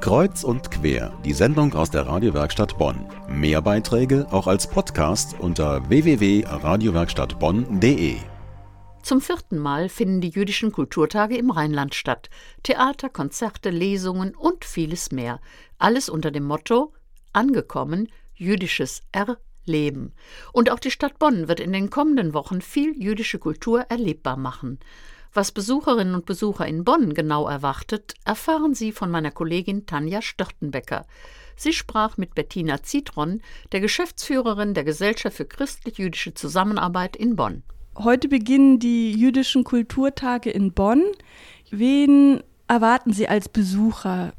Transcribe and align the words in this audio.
Kreuz 0.00 0.42
und 0.44 0.70
quer, 0.70 1.12
die 1.24 1.32
Sendung 1.32 1.74
aus 1.74 1.90
der 1.90 2.06
Radiowerkstatt 2.06 2.78
Bonn. 2.78 3.06
Mehr 3.28 3.60
Beiträge 3.62 4.28
auch 4.30 4.46
als 4.46 4.68
Podcast 4.68 5.34
unter 5.38 5.88
www.radiowerkstattbonn.de. 5.88 8.16
Zum 9.02 9.20
vierten 9.20 9.58
Mal 9.58 9.88
finden 9.88 10.20
die 10.20 10.30
jüdischen 10.30 10.70
Kulturtage 10.72 11.36
im 11.36 11.50
Rheinland 11.50 11.94
statt. 11.94 12.28
Theater, 12.62 13.08
Konzerte, 13.08 13.70
Lesungen 13.70 14.34
und 14.34 14.64
vieles 14.64 15.12
mehr. 15.12 15.40
Alles 15.78 16.08
unter 16.08 16.30
dem 16.30 16.44
Motto 16.44 16.92
Angekommen, 17.32 18.08
jüdisches 18.34 19.02
Erleben. 19.10 20.12
Und 20.52 20.70
auch 20.70 20.78
die 20.78 20.92
Stadt 20.92 21.18
Bonn 21.18 21.48
wird 21.48 21.60
in 21.60 21.72
den 21.72 21.90
kommenden 21.90 22.32
Wochen 22.32 22.60
viel 22.60 22.94
jüdische 23.02 23.40
Kultur 23.40 23.80
erlebbar 23.88 24.36
machen. 24.36 24.78
Was 25.36 25.50
Besucherinnen 25.50 26.14
und 26.14 26.26
Besucher 26.26 26.64
in 26.64 26.84
Bonn 26.84 27.12
genau 27.12 27.48
erwartet, 27.48 28.14
erfahren 28.24 28.72
Sie 28.72 28.92
von 28.92 29.10
meiner 29.10 29.32
Kollegin 29.32 29.84
Tanja 29.84 30.22
Störtenbecker. 30.22 31.06
Sie 31.56 31.72
sprach 31.72 32.16
mit 32.16 32.36
Bettina 32.36 32.84
Zitron, 32.84 33.42
der 33.72 33.80
Geschäftsführerin 33.80 34.74
der 34.74 34.84
Gesellschaft 34.84 35.36
für 35.36 35.44
christlich-jüdische 35.44 36.34
Zusammenarbeit 36.34 37.16
in 37.16 37.34
Bonn. 37.34 37.64
Heute 37.98 38.28
beginnen 38.28 38.78
die 38.78 39.10
jüdischen 39.10 39.64
Kulturtage 39.64 40.50
in 40.50 40.72
Bonn. 40.72 41.02
Wen 41.68 42.40
erwarten 42.68 43.12
Sie 43.12 43.28
als 43.28 43.48
Besucher? 43.48 44.34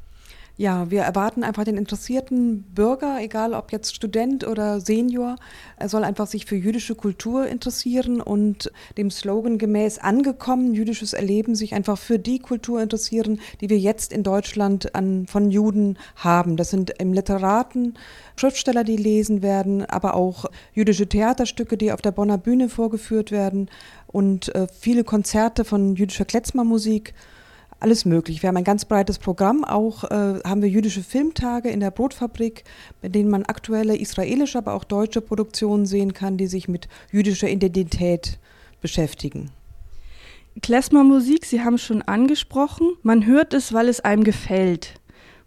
Ja, 0.57 0.89
wir 0.89 1.01
erwarten 1.01 1.43
einfach 1.43 1.65
den 1.65 1.75
interessierten 1.75 2.63
Bürger, 2.73 3.17
egal 3.19 3.53
ob 3.53 3.73
jetzt 3.73 3.93
Student 3.93 4.47
oder 4.47 4.79
Senior, 4.79 5.35
er 5.75 5.89
soll 5.89 6.05
einfach 6.05 6.27
sich 6.27 6.45
für 6.45 6.55
jüdische 6.55 6.95
Kultur 6.95 7.45
interessieren 7.45 8.21
und 8.21 8.71
dem 8.97 9.11
Slogan 9.11 9.57
gemäß 9.57 9.97
angekommen, 9.97 10.73
jüdisches 10.73 11.11
Erleben, 11.11 11.55
sich 11.55 11.73
einfach 11.73 11.97
für 11.97 12.19
die 12.19 12.39
Kultur 12.39 12.81
interessieren, 12.81 13.41
die 13.59 13.69
wir 13.69 13.77
jetzt 13.77 14.13
in 14.13 14.23
Deutschland 14.23 14.95
an, 14.95 15.27
von 15.27 15.51
Juden 15.51 15.97
haben. 16.15 16.55
Das 16.55 16.69
sind 16.69 16.89
im 16.99 17.11
Literaten 17.11 17.95
Schriftsteller, 18.37 18.85
die 18.85 18.97
lesen 18.97 19.41
werden, 19.41 19.83
aber 19.83 20.13
auch 20.15 20.45
jüdische 20.73 21.07
Theaterstücke, 21.07 21.75
die 21.75 21.91
auf 21.91 22.01
der 22.01 22.11
Bonner 22.11 22.37
Bühne 22.37 22.69
vorgeführt 22.69 23.29
werden 23.29 23.69
und 24.07 24.55
äh, 24.55 24.67
viele 24.71 25.03
Konzerte 25.03 25.65
von 25.65 25.97
jüdischer 25.97 26.25
Kletzmermusik 26.25 27.13
alles 27.79 28.05
möglich. 28.05 28.41
Wir 28.41 28.49
haben 28.49 28.57
ein 28.57 28.63
ganz 28.63 28.85
breites 28.85 29.19
Programm. 29.19 29.63
Auch 29.63 30.05
äh, 30.05 30.39
haben 30.43 30.61
wir 30.61 30.69
jüdische 30.69 31.03
Filmtage 31.03 31.69
in 31.69 31.79
der 31.79 31.91
Brotfabrik, 31.91 32.63
bei 33.01 33.09
denen 33.09 33.29
man 33.29 33.43
aktuelle 33.43 33.97
israelische, 33.97 34.57
aber 34.57 34.73
auch 34.73 34.83
deutsche 34.83 35.21
Produktionen 35.21 35.85
sehen 35.85 36.13
kann, 36.13 36.37
die 36.37 36.47
sich 36.47 36.67
mit 36.67 36.87
jüdischer 37.11 37.49
Identität 37.49 38.39
beschäftigen. 38.81 39.51
Klezmer-Musik, 40.61 41.45
Sie 41.45 41.61
haben 41.61 41.75
es 41.75 41.83
schon 41.83 42.01
angesprochen. 42.01 42.93
Man 43.03 43.25
hört 43.25 43.53
es, 43.53 43.73
weil 43.73 43.89
es 43.89 43.99
einem 43.99 44.23
gefällt. 44.23 44.93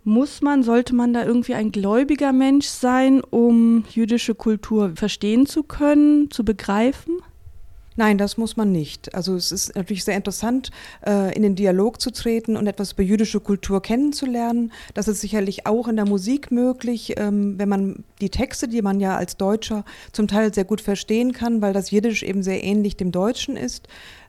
Muss 0.04 0.42
man, 0.42 0.62
sollte 0.62 0.94
man 0.94 1.12
da 1.12 1.24
irgendwie 1.24 1.54
ein 1.54 1.72
gläubiger 1.72 2.32
Mensch 2.32 2.66
sein, 2.66 3.22
um 3.22 3.84
jüdische 3.90 4.34
Kultur 4.34 4.92
verstehen 4.94 5.46
zu 5.46 5.62
können, 5.62 6.30
zu 6.30 6.44
begreifen? 6.44 7.20
Nein, 7.98 8.16
das 8.16 8.36
muss 8.36 8.56
man 8.56 8.70
nicht. 8.70 9.12
Also 9.12 9.34
es 9.34 9.50
ist 9.50 9.74
natürlich 9.74 10.04
sehr 10.04 10.14
interessant, 10.14 10.70
äh, 11.04 11.34
in 11.34 11.42
den 11.42 11.56
Dialog 11.56 12.00
zu 12.00 12.12
treten 12.12 12.56
und 12.56 12.68
etwas 12.68 12.92
über 12.92 13.02
jüdische 13.02 13.41
Kultur 13.41 13.82
kennenzulernen. 13.82 14.70
Das 14.94 15.08
ist 15.08 15.20
sicherlich 15.20 15.66
auch 15.66 15.88
in 15.88 15.96
der 15.96 16.06
Musik 16.06 16.52
möglich, 16.52 17.14
ähm, 17.16 17.58
wenn 17.58 17.69
man 17.69 18.04
die 18.20 18.30
Texte, 18.30 18.69
die 18.69 18.82
man 18.82 19.00
ja 19.00 19.16
als 19.16 19.36
Deutscher 19.36 19.84
zum 20.12 20.28
Teil 20.28 20.54
sehr 20.54 20.64
gut 20.64 20.80
verstehen 20.80 21.32
kann, 21.32 21.60
weil 21.60 21.72
das 21.72 21.91
Jiddisch 21.91 22.22
eben 22.22 22.44
sehr 22.44 22.62
ähnlich 22.62 22.96
dem 22.96 23.10
Deutschen 23.10 23.56
ist, 23.56 23.88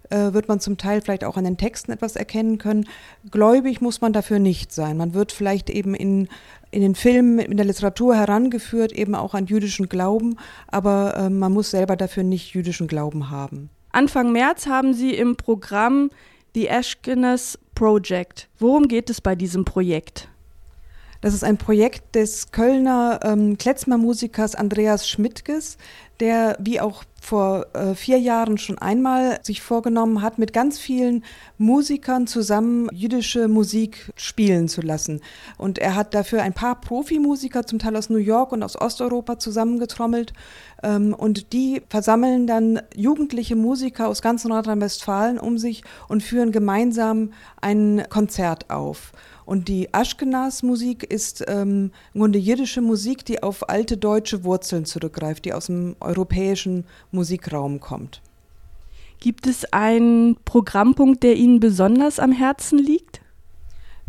äh, 0.09 0.33
wird 0.33 0.47
man 0.47 0.59
zum 0.59 0.77
Teil 0.77 1.01
vielleicht 1.01 1.23
auch 1.23 1.37
an 1.37 1.43
den 1.43 1.57
Texten 1.57 1.91
etwas 1.91 2.15
erkennen 2.15 2.57
können. 2.57 2.87
Gläubig 3.31 3.81
muss 3.81 4.01
man 4.01 4.13
dafür 4.13 4.39
nicht 4.39 4.71
sein. 4.71 4.97
Man 4.97 5.13
wird 5.13 5.31
vielleicht 5.31 5.69
eben 5.69 5.95
in, 5.95 6.27
in 6.71 6.81
den 6.81 6.95
Filmen, 6.95 7.39
in 7.39 7.57
der 7.57 7.65
Literatur 7.65 8.15
herangeführt, 8.15 8.91
eben 8.91 9.15
auch 9.15 9.33
an 9.33 9.45
jüdischen 9.45 9.89
Glauben, 9.89 10.37
aber 10.67 11.15
äh, 11.15 11.29
man 11.29 11.53
muss 11.53 11.71
selber 11.71 11.95
dafür 11.95 12.23
nicht 12.23 12.53
jüdischen 12.53 12.87
Glauben 12.87 13.29
haben. 13.29 13.69
Anfang 13.91 14.31
März 14.31 14.67
haben 14.67 14.93
Sie 14.93 15.13
im 15.13 15.35
Programm 15.35 16.11
The 16.53 16.67
Ashkenaz 16.67 17.57
Project. 17.75 18.49
Worum 18.59 18.87
geht 18.87 19.09
es 19.09 19.21
bei 19.21 19.35
diesem 19.35 19.65
Projekt? 19.65 20.27
Das 21.21 21.33
ist 21.33 21.43
ein 21.43 21.57
Projekt 21.57 22.15
des 22.15 22.51
Kölner 22.51 23.19
ähm, 23.23 23.57
Kletzmer-Musikers 23.57 24.55
Andreas 24.55 25.07
Schmidtges, 25.07 25.77
der 26.19 26.55
wie 26.59 26.79
auch 26.79 27.03
vor 27.29 27.67
äh, 27.73 27.93
vier 27.93 28.17
Jahren 28.17 28.57
schon 28.57 28.79
einmal 28.79 29.37
sich 29.43 29.61
vorgenommen 29.61 30.23
hat, 30.23 30.39
mit 30.39 30.51
ganz 30.51 30.79
vielen 30.79 31.23
Musikern 31.59 32.25
zusammen 32.25 32.89
jüdische 32.91 33.47
Musik 33.47 34.11
spielen 34.15 34.67
zu 34.67 34.81
lassen. 34.81 35.21
Und 35.59 35.77
er 35.77 35.93
hat 35.93 36.15
dafür 36.15 36.41
ein 36.41 36.53
paar 36.53 36.81
Profimusiker, 36.81 37.67
zum 37.67 37.77
Teil 37.77 37.95
aus 37.95 38.09
New 38.09 38.17
York 38.17 38.51
und 38.51 38.63
aus 38.63 38.81
Osteuropa, 38.81 39.37
zusammengetrommelt. 39.37 40.33
Ähm, 40.81 41.13
und 41.13 41.53
die 41.53 41.83
versammeln 41.87 42.47
dann 42.47 42.81
jugendliche 42.95 43.55
Musiker 43.55 44.07
aus 44.07 44.23
ganz 44.23 44.43
Nordrhein-Westfalen 44.45 45.37
um 45.37 45.59
sich 45.59 45.83
und 46.07 46.23
führen 46.23 46.51
gemeinsam 46.51 47.33
ein 47.61 48.05
Konzert 48.09 48.71
auf. 48.71 49.13
Und 49.49 49.67
die 49.67 49.91
Aschkenaz-Musik 49.91 51.03
ist 51.03 51.43
ähm, 51.47 51.89
im 52.13 52.21
Grunde 52.21 52.37
jiddische 52.37 52.81
Musik, 52.81 53.25
die 53.25 53.41
auf 53.41 53.67
alte 53.67 53.97
deutsche 53.97 54.43
Wurzeln 54.43 54.85
zurückgreift, 54.85 55.43
die 55.43 55.53
aus 55.53 55.65
dem 55.65 55.95
europäischen 56.01 56.85
Musikraum 57.19 57.81
kommt. 57.81 58.21
Gibt 59.19 59.45
es 59.45 59.65
einen 59.73 60.37
Programmpunkt, 60.45 61.21
der 61.21 61.35
Ihnen 61.35 61.59
besonders 61.59 62.17
am 62.17 62.31
Herzen 62.31 62.79
liegt? 62.79 63.18